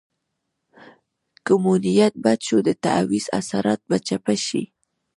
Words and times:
که 1.45 1.53
مو 1.63 1.73
نیت 1.83 2.13
بد 2.23 2.39
شو 2.47 2.57
د 2.67 2.69
تعویض 2.83 3.25
اثرات 3.39 3.81
به 3.89 3.97
چپه 4.07 4.35
شي. 4.45 4.63